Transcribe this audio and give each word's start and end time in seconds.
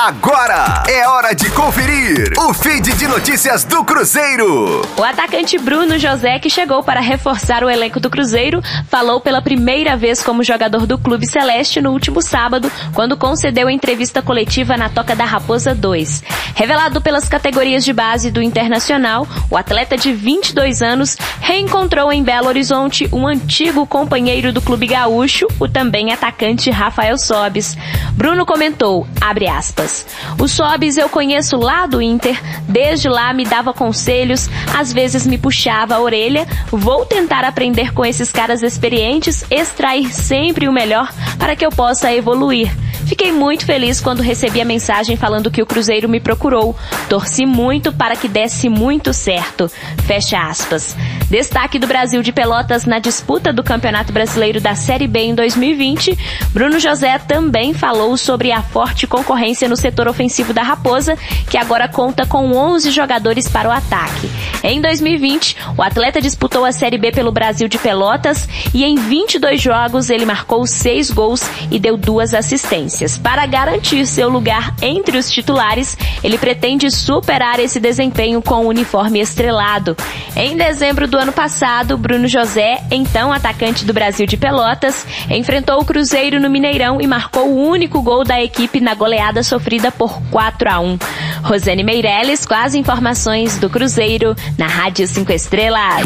Agora 0.00 0.84
é 0.88 1.08
hora 1.08 1.34
de 1.34 1.50
conferir 1.50 2.32
o 2.38 2.54
feed 2.54 2.92
de 2.94 3.08
notícias 3.08 3.64
do 3.64 3.82
Cruzeiro. 3.82 4.82
O 4.96 5.02
atacante 5.02 5.58
Bruno 5.58 5.98
José, 5.98 6.38
que 6.38 6.48
chegou 6.48 6.84
para 6.84 7.00
reforçar 7.00 7.64
o 7.64 7.68
elenco 7.68 7.98
do 7.98 8.08
Cruzeiro, 8.08 8.62
falou 8.88 9.20
pela 9.20 9.42
primeira 9.42 9.96
vez 9.96 10.22
como 10.22 10.44
jogador 10.44 10.86
do 10.86 10.96
Clube 10.98 11.26
Celeste 11.26 11.80
no 11.80 11.90
último 11.90 12.22
sábado, 12.22 12.70
quando 12.94 13.16
concedeu 13.16 13.68
entrevista 13.68 14.22
coletiva 14.22 14.76
na 14.76 14.88
Toca 14.88 15.16
da 15.16 15.24
Raposa 15.24 15.74
2. 15.74 16.22
Revelado 16.58 17.00
pelas 17.00 17.28
categorias 17.28 17.84
de 17.84 17.92
base 17.92 18.32
do 18.32 18.42
Internacional, 18.42 19.28
o 19.48 19.56
atleta 19.56 19.96
de 19.96 20.12
22 20.12 20.82
anos 20.82 21.16
reencontrou 21.40 22.12
em 22.12 22.20
Belo 22.20 22.48
Horizonte 22.48 23.08
um 23.12 23.28
antigo 23.28 23.86
companheiro 23.86 24.52
do 24.52 24.60
Clube 24.60 24.88
Gaúcho, 24.88 25.46
o 25.60 25.68
também 25.68 26.12
atacante 26.12 26.68
Rafael 26.68 27.16
Sobis. 27.16 27.76
Bruno 28.14 28.44
comentou, 28.44 29.06
abre 29.20 29.46
aspas, 29.46 30.04
o 30.36 30.48
Sobis 30.48 30.96
eu 30.96 31.08
conheço 31.08 31.56
lá 31.56 31.86
do 31.86 32.02
Inter, 32.02 32.36
desde 32.68 33.08
lá 33.08 33.32
me 33.32 33.44
dava 33.44 33.72
conselhos, 33.72 34.50
às 34.76 34.92
vezes 34.92 35.28
me 35.28 35.38
puxava 35.38 35.94
a 35.94 36.00
orelha, 36.00 36.44
vou 36.72 37.06
tentar 37.06 37.44
aprender 37.44 37.94
com 37.94 38.04
esses 38.04 38.32
caras 38.32 38.64
experientes, 38.64 39.44
extrair 39.48 40.12
sempre 40.12 40.66
o 40.66 40.72
melhor 40.72 41.08
para 41.38 41.54
que 41.54 41.64
eu 41.64 41.70
possa 41.70 42.12
evoluir. 42.12 42.87
Fiquei 43.08 43.32
muito 43.32 43.64
feliz 43.64 44.02
quando 44.02 44.20
recebi 44.20 44.60
a 44.60 44.66
mensagem 44.66 45.16
falando 45.16 45.50
que 45.50 45.62
o 45.62 45.66
Cruzeiro 45.66 46.06
me 46.06 46.20
procurou. 46.20 46.76
Torci 47.08 47.46
muito 47.46 47.90
para 47.90 48.14
que 48.14 48.28
desse 48.28 48.68
muito 48.68 49.14
certo. 49.14 49.70
Fecha 50.06 50.38
aspas. 50.38 50.94
Destaque 51.30 51.78
do 51.78 51.86
Brasil 51.86 52.22
de 52.22 52.32
Pelotas 52.32 52.84
na 52.84 52.98
disputa 52.98 53.50
do 53.50 53.64
Campeonato 53.64 54.12
Brasileiro 54.12 54.60
da 54.60 54.74
Série 54.74 55.06
B 55.06 55.20
em 55.20 55.34
2020, 55.34 56.18
Bruno 56.52 56.78
José 56.78 57.18
também 57.18 57.72
falou 57.72 58.14
sobre 58.18 58.52
a 58.52 58.62
forte 58.62 59.06
concorrência 59.06 59.68
no 59.68 59.76
setor 59.76 60.06
ofensivo 60.06 60.52
da 60.52 60.62
Raposa, 60.62 61.16
que 61.48 61.56
agora 61.56 61.88
conta 61.88 62.26
com 62.26 62.52
11 62.52 62.90
jogadores 62.90 63.48
para 63.48 63.70
o 63.70 63.72
ataque. 63.72 64.30
Em 64.62 64.82
2020, 64.82 65.56
o 65.78 65.82
atleta 65.82 66.20
disputou 66.20 66.64
a 66.64 66.72
Série 66.72 66.98
B 66.98 67.10
pelo 67.10 67.32
Brasil 67.32 67.68
de 67.68 67.78
Pelotas 67.78 68.46
e 68.74 68.84
em 68.84 68.96
22 68.96 69.60
jogos 69.62 70.10
ele 70.10 70.26
marcou 70.26 70.66
6 70.66 71.10
gols 71.10 71.42
e 71.70 71.78
deu 71.78 71.96
duas 71.96 72.34
assistências. 72.34 72.97
Para 73.22 73.46
garantir 73.46 74.04
seu 74.06 74.28
lugar 74.28 74.74
entre 74.82 75.16
os 75.16 75.30
titulares, 75.30 75.96
ele 76.22 76.36
pretende 76.36 76.90
superar 76.90 77.60
esse 77.60 77.78
desempenho 77.78 78.42
com 78.42 78.64
o 78.64 78.68
uniforme 78.68 79.20
estrelado. 79.20 79.96
Em 80.34 80.56
dezembro 80.56 81.06
do 81.06 81.16
ano 81.16 81.32
passado, 81.32 81.96
Bruno 81.96 82.26
José, 82.26 82.82
então 82.90 83.32
atacante 83.32 83.84
do 83.84 83.92
Brasil 83.92 84.26
de 84.26 84.36
Pelotas, 84.36 85.06
enfrentou 85.30 85.80
o 85.80 85.84
Cruzeiro 85.84 86.40
no 86.40 86.50
Mineirão 86.50 87.00
e 87.00 87.06
marcou 87.06 87.48
o 87.48 87.68
único 87.68 88.02
gol 88.02 88.24
da 88.24 88.42
equipe 88.42 88.80
na 88.80 88.94
goleada 88.94 89.42
sofrida 89.42 89.92
por 89.92 90.20
4 90.30 90.68
a 90.68 90.80
1. 90.80 90.98
Rosane 91.42 91.84
Meirelles 91.84 92.44
com 92.44 92.54
as 92.54 92.74
informações 92.74 93.58
do 93.58 93.70
Cruzeiro 93.70 94.34
na 94.56 94.66
Rádio 94.66 95.06
5 95.06 95.32
Estrelas. 95.32 96.04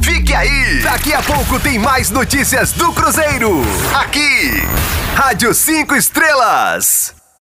Fique 0.00 0.34
aí! 0.34 0.80
Daqui 0.82 1.12
a 1.12 1.22
pouco 1.22 1.58
tem 1.58 1.78
mais 1.78 2.10
notícias 2.10 2.72
do 2.72 2.92
Cruzeiro. 2.92 3.62
Aqui, 3.94 4.62
Rádio 5.18 5.52
5 5.52 5.96
Estrelas. 5.96 7.17